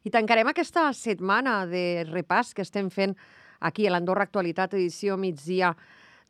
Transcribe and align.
I 0.00 0.08
tancarem 0.08 0.48
aquesta 0.48 0.86
setmana 0.96 1.66
de 1.68 2.06
repàs 2.08 2.54
que 2.56 2.64
estem 2.64 2.88
fent 2.88 3.12
aquí 3.60 3.84
a 3.84 3.90
l'Andorra 3.92 4.24
Actualitat, 4.24 4.72
edició 4.78 5.18
migdia 5.20 5.74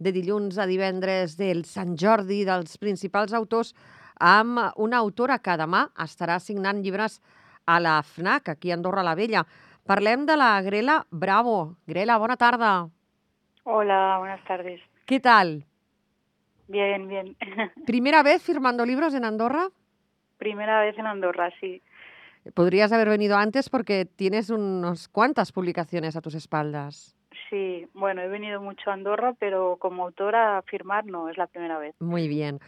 de 0.00 0.11
dilluns 0.11 0.58
a 0.58 0.67
divendres 0.67 1.37
del 1.39 1.62
Sant 1.68 1.94
Jordi, 2.00 2.42
dels 2.48 2.80
principals 2.83 3.34
autors, 3.36 3.75
amb 4.18 4.58
una 4.76 4.98
autora 4.98 5.38
que 5.38 5.54
demà 5.60 5.84
estarà 6.02 6.41
signant 6.42 6.83
llibres 6.83 7.20
a 7.67 7.78
la 7.78 8.00
FNAC, 8.02 8.50
aquí 8.56 8.72
a 8.72 8.75
Andorra 8.75 9.04
la 9.06 9.14
Vella. 9.14 9.45
Parlem 9.87 10.27
de 10.27 10.37
la 10.37 10.50
Grela 10.62 11.05
Bravo. 11.11 11.77
Grela, 11.87 12.18
bona 12.18 12.37
tarda. 12.37 12.89
Hola, 13.64 14.16
buenas 14.18 14.43
tardes. 14.45 14.80
¿Qué 15.07 15.21
tal? 15.21 15.64
Bien, 16.66 17.07
bien. 17.07 17.37
¿Primera 17.87 18.25
vez 18.25 18.43
firmando 18.43 18.84
libros 18.84 19.14
en 19.14 19.25
Andorra? 19.25 19.68
Primera 20.39 20.80
vez 20.80 20.98
en 20.98 21.07
Andorra, 21.07 21.52
sí. 21.61 21.82
Podrías 22.54 22.93
haber 22.93 23.09
venido 23.09 23.36
antes 23.36 23.68
porque 23.68 24.04
tienes 24.04 24.50
unas 24.50 25.09
cuantas 25.09 25.53
publicaciones 25.53 26.17
a 26.17 26.21
tus 26.21 26.35
espaldas. 26.35 27.14
Sí, 27.48 27.86
bueno, 27.94 28.22
he 28.22 28.29
venido 28.29 28.61
mucho 28.61 28.90
a 28.90 28.94
Andorra, 28.94 29.35
pero 29.39 29.76
como 29.79 30.04
autora 30.04 30.58
a 30.58 30.62
firmar 30.62 31.04
no, 31.04 31.29
es 31.29 31.36
la 31.36 31.46
primera 31.46 31.79
vez. 31.79 31.95
Muy 32.00 32.28
bien. 32.28 32.60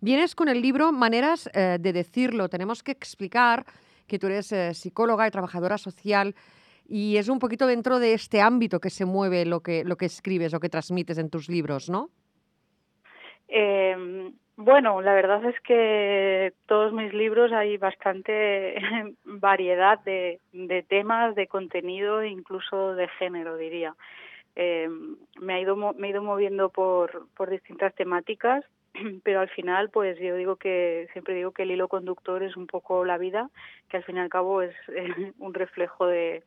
Vienes 0.00 0.34
con 0.34 0.48
el 0.48 0.62
libro 0.62 0.92
Maneras 0.92 1.48
eh, 1.52 1.78
de 1.78 1.92
decirlo. 1.92 2.48
Tenemos 2.48 2.82
que 2.82 2.92
explicar 2.92 3.66
que 4.06 4.18
tú 4.18 4.26
eres 4.26 4.50
eh, 4.52 4.74
psicóloga 4.74 5.26
y 5.26 5.30
trabajadora 5.30 5.78
social 5.78 6.34
y 6.88 7.18
es 7.18 7.28
un 7.28 7.38
poquito 7.38 7.66
dentro 7.66 7.98
de 7.98 8.14
este 8.14 8.40
ámbito 8.40 8.80
que 8.80 8.90
se 8.90 9.04
mueve 9.04 9.44
lo 9.44 9.60
que, 9.60 9.84
lo 9.84 9.96
que 9.96 10.06
escribes, 10.06 10.52
lo 10.52 10.58
que 10.58 10.68
transmites 10.68 11.18
en 11.18 11.30
tus 11.30 11.48
libros, 11.48 11.88
¿no? 11.88 12.10
Eh, 13.50 14.30
bueno, 14.62 15.00
la 15.00 15.14
verdad 15.14 15.42
es 15.46 15.58
que 15.60 16.52
todos 16.66 16.92
mis 16.92 17.14
libros 17.14 17.50
hay 17.50 17.78
bastante 17.78 18.74
variedad 19.24 19.98
de, 20.00 20.38
temas, 20.86 21.34
de 21.34 21.46
contenido, 21.46 22.22
incluso 22.22 22.94
de 22.94 23.08
género, 23.08 23.56
diría. 23.56 23.94
Eh, 24.56 24.86
me, 25.40 25.54
ha 25.54 25.60
ido, 25.60 25.76
me 25.94 26.08
he 26.08 26.10
ido 26.10 26.22
moviendo 26.22 26.68
por, 26.68 27.26
por 27.34 27.48
distintas 27.48 27.94
temáticas, 27.94 28.62
pero 29.24 29.40
al 29.40 29.48
final, 29.48 29.88
pues 29.88 30.18
yo 30.18 30.36
digo 30.36 30.56
que 30.56 31.08
siempre 31.14 31.34
digo 31.34 31.52
que 31.52 31.62
el 31.62 31.70
hilo 31.70 31.88
conductor 31.88 32.42
es 32.42 32.54
un 32.54 32.66
poco 32.66 33.06
la 33.06 33.16
vida, 33.16 33.48
que 33.88 33.96
al 33.96 34.04
fin 34.04 34.18
y 34.18 34.20
al 34.20 34.28
cabo 34.28 34.60
es 34.60 34.74
un 35.38 35.54
reflejo 35.54 36.06
de, 36.06 36.42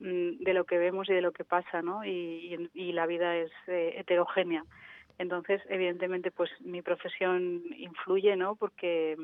mm, 0.00 0.44
de 0.44 0.52
lo 0.52 0.64
que 0.64 0.76
vemos 0.76 1.08
y 1.08 1.14
de 1.14 1.22
lo 1.22 1.32
que 1.32 1.44
pasa, 1.44 1.80
¿no? 1.80 2.04
Y, 2.04 2.68
y, 2.74 2.88
y 2.88 2.92
la 2.92 3.06
vida 3.06 3.34
es 3.34 3.50
eh, 3.66 3.94
heterogénea. 3.96 4.62
Entonces, 5.18 5.62
evidentemente, 5.68 6.30
pues 6.30 6.50
mi 6.60 6.82
profesión 6.82 7.62
influye, 7.76 8.36
¿no? 8.36 8.56
Porque 8.56 9.16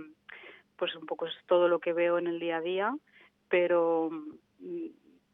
pues 0.76 0.94
un 0.96 1.06
poco 1.06 1.26
es 1.26 1.34
todo 1.46 1.68
lo 1.68 1.78
que 1.78 1.92
veo 1.92 2.18
en 2.18 2.26
el 2.26 2.40
día 2.40 2.56
a 2.56 2.60
día, 2.60 2.96
pero 3.48 4.10
mm, 4.10 4.86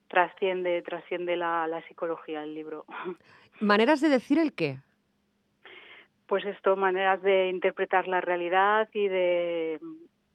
trasciende 0.08 0.82
trasciende 0.82 1.36
la, 1.36 1.66
la 1.66 1.82
psicología 1.86 2.42
el 2.42 2.54
libro. 2.54 2.84
¿Maneras 3.60 4.00
de 4.00 4.08
decir 4.08 4.38
el 4.38 4.52
qué? 4.52 4.78
Pues 6.26 6.44
esto, 6.44 6.76
maneras 6.76 7.22
de 7.22 7.48
interpretar 7.48 8.06
la 8.08 8.20
realidad 8.20 8.88
y 8.92 9.08
de 9.08 9.80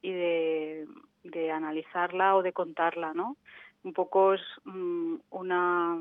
y 0.01 0.11
de, 0.11 0.87
de 1.23 1.51
analizarla 1.51 2.35
o 2.35 2.41
de 2.41 2.51
contarla, 2.51 3.13
¿no? 3.13 3.37
Un 3.83 3.93
poco 3.93 4.33
es 4.33 4.41
um, 4.65 5.19
una, 5.29 5.97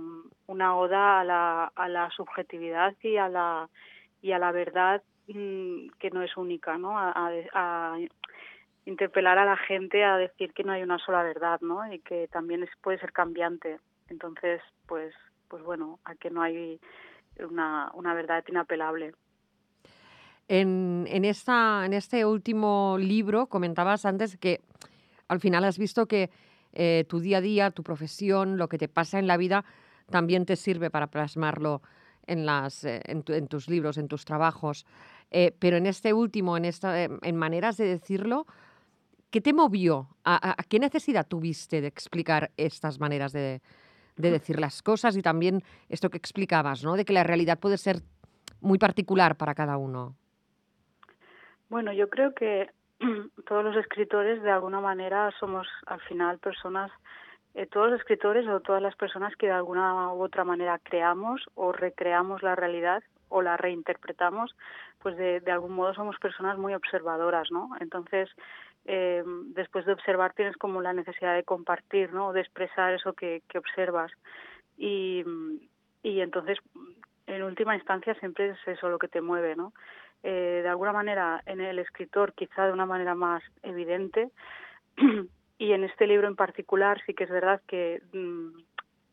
una 0.47 0.77
oda 0.77 1.21
a 1.21 1.25
la, 1.25 1.73
a 1.75 1.89
la 1.89 2.11
subjetividad 2.11 2.95
y 3.03 3.17
a 3.17 3.29
la 3.29 3.69
y 4.23 4.33
a 4.33 4.39
la 4.39 4.53
verdad 4.53 5.03
mmm, 5.27 5.89
que 5.99 6.11
no 6.11 6.23
es 6.23 6.37
única, 6.37 6.79
¿no? 6.79 6.93
A, 6.97 7.99
interpelar 8.85 9.39
a 9.39 9.45
la 9.45 9.57
gente 9.57 10.03
a 10.03 10.17
decir 10.17 10.53
que 10.53 10.65
no 10.65 10.73
hay 10.73 10.83
una 10.83 10.99
sola 10.99 11.23
verdad, 11.23 11.61
¿no? 11.61 11.93
Y 11.93 12.01
que 12.01 12.27
también 12.27 12.69
puede 12.81 12.99
ser 12.99 13.13
cambiante. 13.13 13.79
Entonces, 14.09 14.61
pues, 14.87 15.15
pues 15.47 15.63
bueno, 15.63 16.01
a 16.05 16.17
que 16.17 16.31
no 16.31 16.43
hay 16.43 16.81
una, 17.39 17.93
una 17.95 18.13
verdad 18.13 18.43
inapelable. 18.49 19.15
En, 20.49 21.07
en, 21.09 21.25
esta, 21.25 21.87
en 21.87 21.93
este 21.93 22.25
último 22.25 22.97
libro 22.99 23.47
comentabas 23.47 24.05
antes 24.05 24.37
que 24.37 24.61
al 25.29 25.39
final 25.39 25.63
has 25.63 25.79
visto 25.79 26.07
que 26.07 26.31
eh, 26.73 27.05
tu 27.09 27.21
día 27.21 27.39
a 27.39 27.41
día, 27.41 27.71
tu 27.71 27.85
profesión, 27.85 28.59
lo 28.59 28.69
que 28.69 28.79
te 28.79 28.89
pasa 28.89 29.21
en 29.21 29.29
la 29.29 29.37
vida, 29.37 29.65
también 30.11 30.45
te 30.45 30.57
sirve 30.57 30.91
para 30.91 31.07
plasmarlo 31.07 31.83
en, 32.27 32.47
las, 32.47 32.85
eh, 32.85 33.01
en, 33.07 33.23
tu, 33.23 33.33
en 33.33 33.49
tus 33.49 33.69
libros, 33.69 33.99
en 33.99 34.09
tus 34.09 34.25
trabajos. 34.25 34.87
Eh, 35.31 35.55
pero 35.59 35.77
en 35.77 35.87
este 35.87 36.13
último, 36.13 36.57
en, 36.57 36.65
esta, 36.65 37.05
en 37.05 37.37
maneras 37.37 37.77
de 37.77 37.87
decirlo, 37.87 38.47
¿qué 39.31 39.41
te 39.41 39.53
movió? 39.53 40.09
¿A, 40.25 40.35
a, 40.35 40.53
a 40.53 40.63
qué 40.65 40.79
necesidad 40.79 41.27
tuviste 41.27 41.81
de 41.81 41.87
explicar 41.87 42.51
estas 42.57 43.01
maneras 43.01 43.33
de, 43.33 43.61
de 44.17 44.31
decir 44.31 44.61
las 44.61 44.83
cosas 44.83 45.17
y 45.17 45.23
también 45.23 45.63
esto 45.89 46.11
que 46.11 46.19
explicabas, 46.19 46.85
¿no? 46.85 46.97
De 46.97 47.05
que 47.05 47.13
la 47.13 47.25
realidad 47.25 47.59
puede 47.59 47.79
ser 47.79 48.03
muy 48.61 48.79
particular 48.79 49.37
para 49.37 49.55
cada 49.55 49.77
uno. 49.77 50.15
Bueno, 51.69 51.93
yo 51.93 52.09
creo 52.09 52.35
que 52.35 52.71
todos 53.49 53.65
los 53.65 53.77
escritores 53.77 54.43
de 54.43 54.51
alguna 54.51 54.81
manera 54.81 55.31
somos 55.39 55.67
al 55.87 56.01
final 56.03 56.39
personas 56.39 56.91
eh, 57.55 57.67
todos 57.67 57.91
los 57.91 58.01
escritores 58.01 58.47
o 58.49 58.61
todas 58.61 58.83
las 58.83 58.97
personas 58.97 59.37
que 59.37 59.47
de 59.47 59.53
alguna 59.53 60.13
u 60.13 60.23
otra 60.23 60.45
manera 60.45 60.79
creamos 60.83 61.43
o 61.55 61.73
recreamos 61.73 62.43
la 62.43 62.55
realidad 62.55 63.03
o 63.29 63.43
la 63.43 63.57
reinterpretamos, 63.57 64.55
pues 65.01 65.17
de, 65.17 65.41
de 65.41 65.51
algún 65.51 65.73
modo 65.73 65.95
somos 65.95 66.19
personas 66.19 66.59
muy 66.59 66.75
observadoras, 66.75 67.51
¿no? 67.51 67.71
Entonces, 67.81 68.29
eh, 68.85 69.23
después 69.55 69.87
de 69.87 69.93
observar 69.93 70.35
tienes 70.35 70.57
como 70.57 70.81
la 70.81 70.93
necesidad 70.93 71.35
de 71.35 71.45
compartir, 71.45 72.13
¿no? 72.13 72.33
De 72.33 72.41
expresar 72.41 72.93
eso 72.95 73.13
que, 73.13 73.43
observas. 73.57 74.13
Y, 74.77 75.25
y 76.03 76.21
entonces, 76.21 76.59
en 77.27 77.43
última 77.43 77.77
instancia, 77.77 78.15
siempre 78.15 78.51
es 78.51 78.59
eso 78.67 78.89
lo 78.89 78.99
que 78.99 79.09
te 79.09 79.21
mueve, 79.21 79.57
¿no? 79.57 79.73
Eh, 80.23 80.61
de 80.63 80.69
alguna 80.69 80.93
manera, 80.93 81.43
en 81.47 81.61
el 81.61 81.79
escritor, 81.79 82.33
quizá 82.33 82.67
de 82.67 82.73
una 82.73 82.87
manera 82.87 83.15
más 83.15 83.43
evidente, 83.63 84.31
y 85.63 85.75
en 85.75 85.85
este 85.85 86.09
libro 86.09 86.27
en 86.27 86.35
particular 86.35 87.01
sí 87.07 87.15
que 87.15 87.23
es 87.23 87.31
verdad 87.31 87.63
que 87.69 88.03
mmm, 88.13 88.49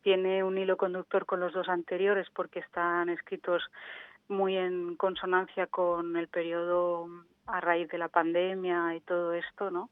tiene 0.02 0.42
un 0.42 0.58
hilo 0.58 0.76
conductor 0.76 1.24
con 1.24 1.38
los 1.38 1.52
dos 1.52 1.68
anteriores 1.68 2.26
porque 2.34 2.58
están 2.58 3.08
escritos 3.08 3.62
muy 4.26 4.56
en 4.56 4.96
consonancia 4.96 5.68
con 5.68 6.16
el 6.16 6.26
periodo 6.26 7.06
a 7.46 7.60
raíz 7.60 7.88
de 7.90 7.98
la 7.98 8.08
pandemia 8.08 8.96
y 8.96 9.00
todo 9.02 9.32
esto, 9.32 9.70
¿no? 9.70 9.90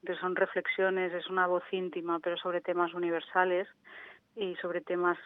Entonces 0.00 0.20
son 0.20 0.34
reflexiones, 0.34 1.12
es 1.12 1.28
una 1.28 1.46
voz 1.46 1.62
íntima, 1.70 2.18
pero 2.18 2.36
sobre 2.38 2.60
temas 2.60 2.92
universales 2.92 3.68
y 4.34 4.56
sobre 4.56 4.80
temas 4.80 5.16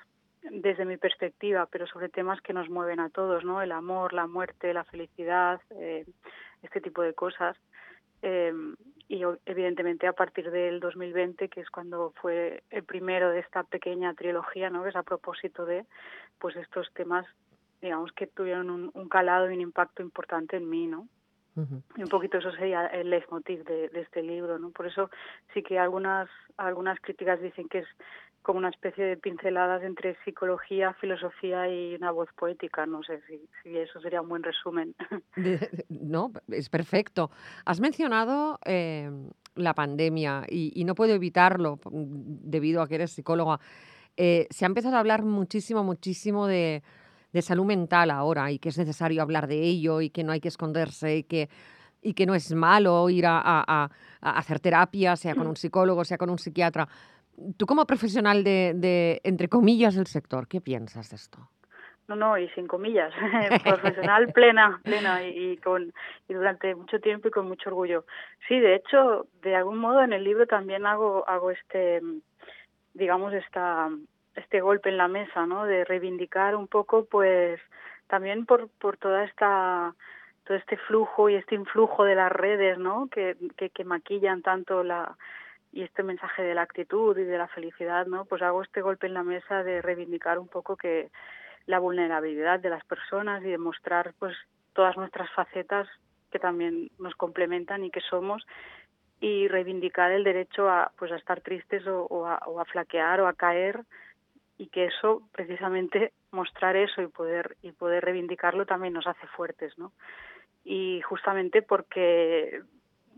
desde 0.43 0.85
mi 0.85 0.99
perspectiva, 0.99 1.67
pero 1.73 1.87
sobre 1.87 2.11
temas 2.11 2.43
que 2.43 2.53
nos 2.53 2.69
mueven 2.69 3.01
a 3.01 3.09
todos, 3.09 3.43
¿no? 3.43 3.63
El 3.63 3.73
amor, 3.73 4.13
la 4.13 4.27
muerte, 4.27 4.75
la 4.75 4.85
felicidad, 4.85 5.63
eh, 5.71 6.05
este 6.63 6.83
tipo 6.83 7.01
de 7.01 7.15
cosas. 7.15 7.57
Eh, 8.21 8.53
y 9.09 9.23
evidentemente 9.45 10.07
a 10.07 10.13
partir 10.13 10.51
del 10.51 10.81
2020, 10.81 11.49
que 11.49 11.61
es 11.61 11.71
cuando 11.71 12.13
fue 12.23 12.63
el 12.71 12.85
primero 12.85 13.31
de 13.31 13.41
esta 13.41 13.63
pequeña 13.63 14.15
trilogía, 14.15 14.71
¿no? 14.71 14.83
Que 14.83 14.89
es 14.91 14.97
a 14.97 15.03
propósito 15.03 15.67
de, 15.67 15.85
pues 16.39 16.57
estos 16.57 16.91
temas, 16.95 17.27
digamos 17.83 18.13
que 18.13 18.27
tuvieron 18.27 18.71
un, 18.71 18.91
un 18.95 19.09
calado 19.09 19.51
y 19.51 19.55
un 19.55 19.61
impacto 19.61 20.03
importante 20.03 20.57
en 20.57 20.69
mí, 20.69 20.87
¿no? 20.87 21.07
Uh 21.57 21.61
-huh. 21.61 21.83
Y 21.97 22.03
un 22.03 22.09
poquito 22.09 22.39
eso 22.39 22.51
sería 22.53 22.87
el 22.87 23.11
leitmotiv 23.11 23.63
de, 23.65 23.89
de 23.91 24.01
este 24.01 24.23
libro, 24.23 24.59
¿no? 24.59 24.71
Por 24.71 24.87
eso 24.87 25.11
sí 25.53 25.63
que 25.63 25.79
algunas 25.79 26.29
algunas 26.57 26.99
críticas 27.01 27.41
dicen 27.41 27.69
que 27.69 27.79
es 27.79 27.89
como 28.45 28.59
una 28.59 28.69
especie 28.69 29.03
de 29.03 29.17
pinceladas 29.17 29.83
entre 29.83 30.17
psicología, 30.23 30.93
filosofía 31.01 31.67
y 31.67 31.95
una 31.95 32.11
voz 32.11 32.29
poética. 32.37 32.85
No 32.85 33.03
sé 33.03 33.23
si, 33.27 33.41
si 33.63 33.77
eso 33.79 33.99
sería 34.01 34.21
un 34.21 34.29
buen 34.29 34.43
resumen. 34.43 34.95
No, 35.89 36.31
es 36.49 36.69
perfecto. 36.69 37.31
Has 37.65 37.81
mencionado 37.81 38.59
eh, 38.67 39.11
la 39.55 39.75
pandemia 39.75 40.45
y, 40.49 40.73
y, 40.79 40.85
no 40.85 40.95
puedo 40.95 41.15
evitarlo 41.15 41.81
debido 41.91 42.83
a 42.83 42.87
que 42.87 42.97
eres 42.97 43.13
psicóloga. 43.13 43.59
Eh, 44.17 44.47
se 44.51 44.65
ha 44.65 44.69
empezado 44.69 44.97
a 44.97 45.01
hablar 45.01 45.23
muchísimo, 45.23 45.83
muchísimo 45.83 46.47
de, 46.47 46.83
de 47.33 47.43
salud 47.43 47.65
mental 47.65 48.11
ahora 48.11 48.51
y 48.53 48.59
que 48.59 48.69
es 48.69 48.77
necesario 48.77 49.23
hablar 49.23 49.47
de 49.47 49.63
ello 49.63 50.03
y 50.03 50.11
que 50.11 50.23
no 50.23 50.33
hay 50.33 50.41
que 50.41 50.49
esconderse 50.49 51.17
y 51.17 51.23
que 51.23 51.49
y 52.03 52.13
que 52.13 52.27
no 52.27 52.35
es 52.35 52.53
malo 52.53 53.09
ir 53.09 53.25
a, 53.25 53.41
a, 53.43 53.91
a 54.21 54.39
hacer 54.39 54.61
terapia, 54.61 55.17
sea 55.17 55.35
con 55.35 55.47
un 55.47 55.57
psicólogo, 55.57 56.05
sea 56.05 56.19
con 56.19 56.29
un 56.29 56.39
psiquiatra. 56.39 56.87
Tú 57.57 57.67
como 57.67 57.87
profesional 57.87 58.45
de, 58.45 58.73
de, 58.77 59.21
entre 59.25 59.49
comillas, 59.49 59.95
del 59.95 60.07
sector, 60.07 60.47
¿qué 60.49 60.61
piensas 60.61 61.11
de 61.11 61.17
esto? 61.17 61.51
No, 62.07 62.17
no, 62.17 62.37
y 62.37 62.49
sin 62.51 62.67
comillas, 62.67 63.13
profesional 63.65 64.33
plena, 64.33 64.81
plena 64.85 65.25
y, 65.25 65.53
y, 65.53 65.57
con 65.57 65.93
y 66.29 66.35
durante 66.35 66.75
mucho 66.75 67.01
tiempo 67.01 67.29
y 67.29 67.31
con 67.31 67.49
mucho 67.49 67.71
orgullo. 67.71 68.05
Sí, 68.47 68.59
de 68.59 68.77
hecho, 68.77 69.27
de 69.43 69.57
algún 69.57 69.79
modo 69.79 70.03
en 70.03 70.13
el 70.13 70.25
libro 70.25 70.47
también 70.47 70.87
hago 70.87 71.29
hago 71.29 71.51
este, 71.51 72.03
digamos 72.93 73.33
esta 73.33 73.89
este 74.35 74.61
golpe 74.61 74.89
en 74.89 74.99
la 74.99 75.09
mesa, 75.09 75.47
¿no? 75.47 75.65
De 75.65 75.85
reivindicar 75.85 76.57
un 76.57 76.67
poco, 76.67 77.07
pues, 77.07 77.61
también 78.09 78.45
por 78.45 78.69
por 78.81 78.97
toda 78.97 79.25
esta 79.25 79.95
todo 80.45 80.59
este 80.59 80.77
flujo 80.77 81.31
y 81.31 81.37
este 81.37 81.55
influjo 81.55 82.05
de 82.05 82.17
las 82.17 82.31
redes, 82.31 82.79
¿no? 82.79 83.09
Que 83.09 83.37
que, 83.57 83.71
que 83.71 83.85
maquillan 83.85 84.43
tanto 84.43 84.83
la 84.85 85.17
y 85.75 85.83
este 85.83 86.05
mensaje 86.05 86.43
de 86.43 86.55
la 86.55 86.63
actitud 86.63 87.19
y 87.19 87.25
de 87.25 87.37
la 87.37 87.49
felicidad, 87.49 88.07
¿no? 88.07 88.27
Pues 88.27 88.43
hago 88.43 88.63
este 88.63 88.81
golpe 88.81 89.09
en 89.09 89.15
la 89.15 89.25
mesa 89.25 89.65
de 89.65 89.83
reivindicar 89.83 90.39
un 90.39 90.47
poco 90.47 90.77
que 90.77 91.11
la 91.67 91.81
vulnerabilidad 91.81 92.61
de 92.61 92.71
las 92.71 92.85
personas 92.85 93.43
y 93.43 93.49
de 93.49 93.59
mostrar 93.59 94.15
pues 94.21 94.37
todas 94.73 94.97
nuestras 94.97 95.29
facetas 95.33 95.89
que 96.31 96.39
también 96.39 96.91
nos 97.01 97.17
complementan 97.17 97.85
y 97.85 97.91
que 97.91 98.01
somos 98.03 98.47
y 99.21 99.49
reivindicar 99.49 100.13
el 100.13 100.23
derecho 100.23 100.69
a 100.71 100.93
pues 100.97 101.11
a 101.11 101.17
estar 101.17 101.41
tristes 101.41 101.85
o, 101.89 102.27
a, 102.27 102.39
o 102.47 102.61
a 102.61 102.65
flaquear 102.67 103.21
o 103.21 103.27
a 103.27 103.33
caer 103.33 103.81
y 104.59 104.69
que 104.69 104.85
eso 104.85 105.23
precisamente 105.33 106.13
mostrar 106.31 106.77
eso 106.77 107.03
y 107.03 107.09
poder 107.09 107.57
y 107.63 107.73
poder 107.73 108.05
reivindicarlo 108.05 108.65
también 108.65 108.93
nos 108.93 109.09
hace 109.09 109.27
fuertes 109.29 109.77
no 109.77 109.91
y 110.65 111.01
justamente 111.03 111.63
porque 111.63 112.63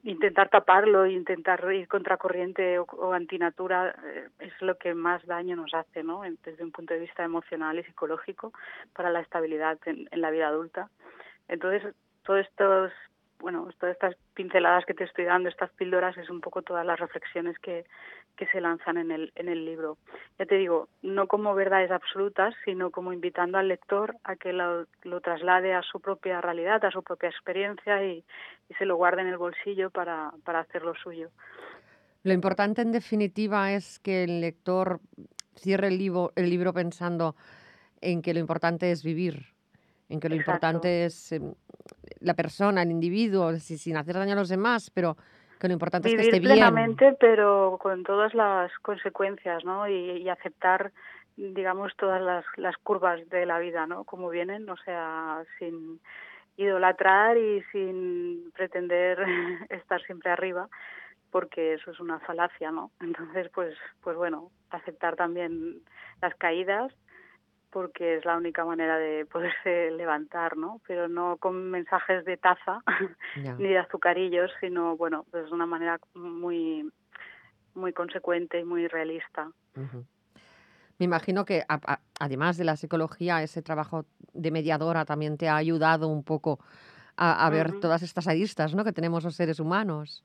intentar 0.06 0.49
taparlo 0.49 1.06
intentar 1.06 1.61
ir 1.73 1.88
contracorriente 1.88 2.79
o, 2.79 2.85
o 2.85 3.12
antinatura 3.12 3.94
eh, 4.05 4.29
es 4.38 4.53
lo 4.62 4.79
que 4.79 4.94
más 4.94 5.25
daño 5.26 5.56
nos 5.56 5.75
hace 5.75 6.03
no 6.03 6.23
desde 6.44 6.64
un 6.64 6.73
punto 6.73 6.94
de 6.94 7.00
vista 7.00 7.25
emocional 7.25 7.79
y 7.79 7.85
psicológico 7.85 8.53
para 8.94 9.11
la 9.11 9.20
estabilidad 9.20 9.79
en 9.87 10.20
la 10.20 10.31
vida 10.31 10.49
adulta. 10.49 10.88
Entonces 11.49 11.94
todos 12.25 12.41
estos 12.41 12.93
bueno, 13.38 13.68
todas 13.78 13.94
estas 13.94 14.16
pinceladas 14.34 14.84
que 14.84 14.94
te 14.94 15.04
estoy 15.04 15.24
dando, 15.24 15.48
estas 15.48 15.70
píldoras, 15.72 16.16
es 16.16 16.30
un 16.30 16.40
poco 16.40 16.62
todas 16.62 16.86
las 16.86 16.98
reflexiones 16.98 17.58
que, 17.58 17.84
que 18.36 18.46
se 18.46 18.60
lanzan 18.60 18.96
en 18.98 19.10
el, 19.10 19.32
en 19.34 19.48
el 19.48 19.64
libro. 19.64 19.98
Ya 20.38 20.46
te 20.46 20.56
digo, 20.56 20.88
no 21.02 21.26
como 21.26 21.54
verdades 21.54 21.90
absolutas, 21.90 22.54
sino 22.64 22.90
como 22.90 23.12
invitando 23.12 23.58
al 23.58 23.68
lector 23.68 24.16
a 24.24 24.36
que 24.36 24.52
lo, 24.52 24.86
lo 25.02 25.20
traslade 25.20 25.74
a 25.74 25.82
su 25.82 26.00
propia 26.00 26.40
realidad, 26.40 26.84
a 26.84 26.90
su 26.90 27.02
propia 27.02 27.28
experiencia 27.28 28.04
y, 28.04 28.24
y 28.68 28.74
se 28.74 28.86
lo 28.86 28.96
guarde 28.96 29.22
en 29.22 29.28
el 29.28 29.38
bolsillo 29.38 29.90
para, 29.90 30.32
para 30.44 30.60
hacerlo 30.60 30.94
suyo. 30.94 31.30
Lo 32.22 32.32
importante, 32.32 32.82
en 32.82 32.92
definitiva, 32.92 33.72
es 33.72 33.98
que 33.98 34.24
el 34.24 34.40
lector 34.40 35.00
cierre 35.54 35.88
el 35.88 35.98
libro, 35.98 36.32
el 36.36 36.50
libro 36.50 36.72
pensando 36.72 37.36
en 38.00 38.20
que 38.20 38.34
lo 38.34 38.40
importante 38.40 38.90
es 38.90 39.02
vivir, 39.02 39.56
en 40.08 40.20
que 40.20 40.29
lo 40.29 40.35
Exacto. 40.35 40.50
importante 40.50 41.05
es 41.05 41.32
eh, 41.32 41.41
la 42.20 42.35
persona, 42.35 42.82
el 42.82 42.91
individuo, 42.91 43.53
si, 43.56 43.79
sin 43.79 43.97
hacer 43.97 44.14
daño 44.14 44.32
a 44.32 44.37
los 44.37 44.49
demás, 44.49 44.91
pero 44.91 45.17
que 45.58 45.69
lo 45.69 45.73
importante 45.73 46.08
Vivir 46.08 46.20
es 46.20 46.26
que 46.26 46.37
esté 46.37 46.49
plenamente, 46.49 47.05
bien. 47.06 47.17
pero 47.19 47.79
con 47.81 48.03
todas 48.05 48.35
las 48.35 48.70
consecuencias, 48.81 49.64
¿no? 49.64 49.88
Y, 49.88 50.23
y 50.23 50.29
aceptar, 50.29 50.93
digamos, 51.37 51.93
todas 51.97 52.20
las, 52.20 52.44
las 52.56 52.76
curvas 52.79 53.26
de 53.31 53.47
la 53.47 53.58
vida, 53.58 53.87
¿no? 53.87 54.05
Como 54.05 54.29
vienen, 54.29 54.69
o 54.69 54.76
sea, 54.76 55.43
sin 55.58 56.00
idolatrar 56.56 57.37
y 57.37 57.62
sin 57.73 58.50
pretender 58.53 59.19
estar 59.70 60.03
siempre 60.03 60.31
arriba, 60.31 60.69
porque 61.31 61.75
eso 61.75 61.91
es 61.91 62.00
una 62.00 62.20
falacia, 62.20 62.70
¿no? 62.70 62.91
Entonces, 63.00 63.50
pues, 63.55 63.75
pues 64.03 64.17
bueno, 64.17 64.50
aceptar 64.70 65.17
también 65.17 65.81
las 66.20 66.35
caídas 66.37 66.93
porque 67.70 68.16
es 68.16 68.24
la 68.24 68.36
única 68.36 68.64
manera 68.64 68.96
de 68.98 69.26
poderse 69.26 69.90
levantar, 69.96 70.56
¿no? 70.56 70.80
Pero 70.86 71.08
no 71.08 71.36
con 71.38 71.70
mensajes 71.70 72.24
de 72.24 72.36
taza 72.36 72.82
ni 73.58 73.68
de 73.68 73.78
azucarillos, 73.78 74.50
sino, 74.60 74.96
bueno, 74.96 75.24
pues 75.30 75.46
de 75.46 75.52
una 75.52 75.66
manera 75.66 75.98
muy 76.14 76.90
muy 77.74 77.92
consecuente 77.92 78.58
y 78.60 78.64
muy 78.64 78.86
realista. 78.88 79.50
Me 80.98 81.04
imagino 81.04 81.44
que, 81.44 81.62
a- 81.68 81.80
a- 81.92 82.00
además 82.18 82.56
de 82.56 82.64
la 82.64 82.76
psicología, 82.76 83.42
ese 83.42 83.60
trabajo 83.60 84.06
de 84.32 84.50
mediadora 84.50 85.04
también 85.04 85.36
te 85.36 85.46
ha 85.50 85.56
ayudado 85.56 86.08
un 86.08 86.24
poco 86.24 86.58
a, 87.19 87.44
a 87.46 87.50
ver 87.50 87.72
todas 87.80 88.02
estas 88.02 88.28
aristas 88.28 88.74
¿no? 88.74 88.82
que 88.84 88.92
tenemos 88.92 89.24
los 89.24 89.36
seres 89.36 89.60
humanos. 89.60 90.24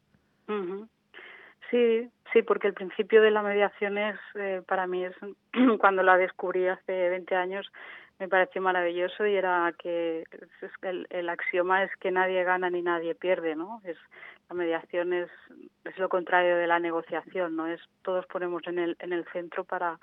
Sí, 1.72 2.10
sí, 2.34 2.42
porque 2.44 2.68
el 2.68 2.74
principio 2.74 3.22
de 3.22 3.32
la 3.32 3.42
mediación 3.42 3.98
es, 3.98 4.20
eh, 4.36 4.62
para 4.68 4.88
mí, 4.88 5.06
es 5.06 5.16
cuando 5.80 6.04
la 6.04 6.18
descubrí 6.18 6.68
hace 6.68 7.10
20 7.10 7.34
años, 7.36 7.72
me 8.20 8.28
pareció 8.28 8.62
maravilloso 8.62 9.26
y 9.26 9.36
era 9.36 9.74
que 9.80 10.26
el, 10.84 11.08
el 11.10 11.30
axioma 11.30 11.84
es 11.84 11.92
que 12.00 12.12
nadie 12.12 12.44
gana 12.44 12.70
ni 12.70 12.84
nadie 12.84 13.16
pierde, 13.16 13.56
¿no? 13.56 13.82
Es 13.84 13.98
la 14.48 14.56
mediación 14.56 15.14
es, 15.14 15.30
es 15.86 15.98
lo 15.98 16.08
contrario 16.08 16.56
de 16.58 16.68
la 16.68 16.78
negociación, 16.78 17.56
¿no? 17.56 17.66
Es 17.66 17.82
todos 18.04 18.28
ponemos 18.28 18.62
en 18.68 18.78
el 18.78 18.96
en 19.00 19.12
el 19.12 19.26
centro 19.32 19.64
para 19.64 19.98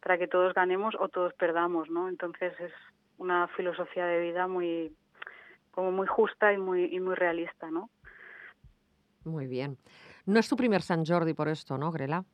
para 0.00 0.16
que 0.16 0.28
todos 0.28 0.54
ganemos 0.54 0.94
o 1.00 1.08
todos 1.08 1.34
perdamos, 1.34 1.90
¿no? 1.90 2.08
Entonces 2.08 2.52
es 2.60 2.72
una 3.18 3.48
filosofía 3.48 4.06
de 4.06 4.20
vida 4.20 4.46
muy 4.46 4.92
como 5.72 5.90
muy 5.90 6.06
justa 6.06 6.52
y 6.52 6.58
muy 6.58 6.84
y 6.84 7.00
muy 7.00 7.16
realista, 7.16 7.68
¿no? 7.68 7.90
Muy 9.24 9.48
bien. 9.48 9.76
No 10.26 10.38
es 10.40 10.48
tu 10.48 10.56
primer 10.56 10.82
San 10.82 11.04
Jordi 11.04 11.34
por 11.34 11.48
esto, 11.48 11.78
¿no, 11.78 11.90
Grela? 11.90 12.24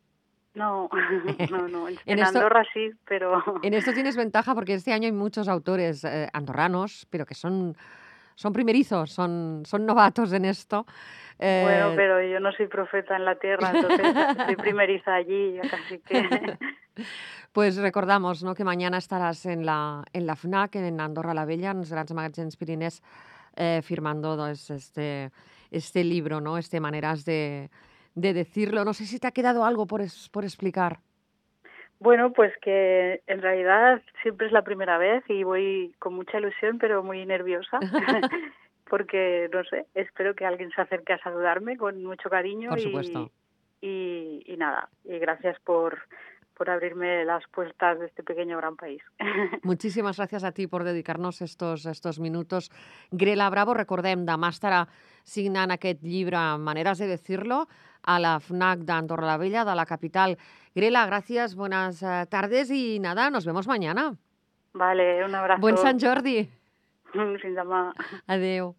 No, 0.54 0.88
no, 1.50 1.68
no. 1.68 1.88
En, 1.88 1.98
En 2.06 2.18
esto- 2.18 2.38
Andorra 2.38 2.64
sí, 2.72 2.90
pero 3.06 3.42
En 3.62 3.74
esto 3.74 3.92
tienes 3.92 4.16
ventaja 4.16 4.54
porque 4.54 4.74
este 4.74 4.92
año 4.92 5.06
hay 5.06 5.12
muchos 5.12 5.48
autores 5.48 6.04
eh, 6.04 6.28
andorranos, 6.32 7.06
pero 7.10 7.24
que 7.26 7.34
son, 7.34 7.76
son 8.34 8.52
primerizos, 8.52 9.12
son, 9.12 9.62
son 9.64 9.86
novatos 9.86 10.32
en 10.32 10.44
esto. 10.44 10.84
bueno, 11.38 11.90
Eh, 11.90 11.94
pero 11.96 12.22
yo 12.22 12.38
no 12.40 12.52
soy 12.52 12.66
profeta 12.66 13.16
en 13.16 13.24
la 13.24 13.34
tierra, 13.36 13.72
entonces 13.74 14.14
soy 14.46 14.56
primeriza 14.56 15.14
allí, 15.14 15.58
así 15.60 15.98
que 16.00 16.58
Pues 17.52 17.76
recordamos 17.76 18.42
no, 18.42 18.54
que 18.54 18.64
mañana 18.64 18.96
estaràs 18.98 19.44
en 19.44 19.64
la, 19.66 20.04
en 20.12 20.26
la 20.26 20.36
FNAC, 20.36 20.76
en 20.76 21.00
Andorra 21.00 21.34
la 21.34 21.44
Vella, 21.44 21.70
en 21.72 21.80
els 21.84 21.90
grans 21.92 22.12
magatzems 22.12 22.56
eh, 23.56 23.80
firmando 23.82 24.36
doncs, 24.36 24.70
este, 24.70 25.30
este 25.72 26.04
libro, 26.04 26.40
¿no? 26.40 26.58
este 26.58 26.78
Maneras 26.80 27.24
de, 27.24 27.70
de 28.14 28.32
decirlo. 28.32 28.84
No 28.84 28.94
sé 28.94 29.04
si 29.06 29.18
te 29.18 29.26
ha 29.26 29.32
quedado 29.32 29.64
algo 29.64 29.86
por, 29.86 30.00
es- 30.00 30.28
por 30.28 30.44
explicar. 30.44 30.98
bueno, 31.98 32.32
pues 32.32 32.52
que 32.60 33.22
en 33.26 33.40
realidad 33.42 34.02
siempre 34.22 34.46
es 34.48 34.52
la 34.52 34.62
primera 34.62 34.98
vez 34.98 35.22
y 35.28 35.44
voy 35.44 35.94
con 35.98 36.14
mucha 36.14 36.38
ilusión, 36.38 36.78
pero 36.78 37.02
muy 37.02 37.24
nerviosa, 37.26 37.78
porque 38.90 39.48
no 39.52 39.62
sé, 39.64 39.86
espero 39.94 40.34
que 40.34 40.44
alguien 40.44 40.70
se 40.74 40.80
acerque 40.82 41.12
a 41.12 41.22
saludarme 41.22 41.76
con 41.76 42.02
mucho 42.04 42.28
cariño 42.28 42.70
Por 42.70 42.78
y, 42.80 42.82
supuesto. 42.82 43.30
y, 43.80 44.42
y 44.46 44.56
nada, 44.56 44.88
y 45.04 45.18
gracias 45.18 45.58
por 45.60 45.98
por 46.62 46.70
abrirme 46.70 47.24
las 47.24 47.42
puertas 47.48 47.98
de 47.98 48.06
este 48.06 48.22
pequeño 48.22 48.56
gran 48.56 48.76
país. 48.76 49.02
Muchísimas 49.64 50.16
gracias 50.16 50.44
a 50.44 50.52
ti 50.52 50.68
por 50.68 50.84
dedicar-nos 50.84 51.42
estos, 51.42 51.86
estos 51.86 52.20
minutos. 52.20 52.70
Grela 53.10 53.50
Bravo, 53.50 53.74
recordem, 53.74 54.22
demà 54.22 54.52
estarà 54.54 54.84
signant 55.26 55.74
aquest 55.74 56.04
llibre 56.06 56.38
Maneras 56.62 57.02
de 57.02 57.08
decirlo 57.10 57.64
a 58.06 58.20
la 58.22 58.36
FNAC 58.38 58.84
d'Andorra 58.86 59.26
la 59.26 59.40
Vella, 59.42 59.64
de 59.64 59.74
la 59.74 59.86
capital. 59.86 60.36
Grela, 60.72 61.04
gracias, 61.06 61.56
buenas 61.56 62.00
eh, 62.00 62.26
tardes 62.30 62.70
y 62.70 63.00
nada, 63.00 63.28
nos 63.30 63.44
vemos 63.44 63.66
mañana. 63.66 64.14
Vale, 64.72 65.24
un 65.24 65.34
abrazo. 65.34 65.60
Buen 65.60 65.78
Sant 65.78 65.98
Jordi. 65.98 66.46
Fins 67.42 67.58
demà. 67.58 67.88
Adeu. 68.28 68.76